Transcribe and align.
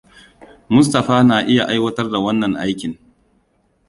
Mustapha 0.73 1.17
na 1.27 1.37
iya 1.51 1.63
aiwatar 1.71 2.07
da 2.13 2.19
wannan 2.23 2.53
aikin. 2.63 2.93